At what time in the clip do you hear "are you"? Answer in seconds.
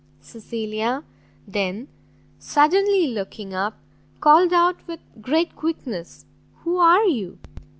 6.77-7.37